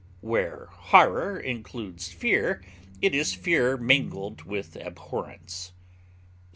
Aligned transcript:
Where 0.21 0.65
horror 0.71 1.39
includes 1.39 2.11
fear, 2.11 2.63
it 3.03 3.13
is 3.13 3.35
fear 3.35 3.77
mingled 3.77 4.41
with 4.45 4.75
abhorrence. 4.75 5.73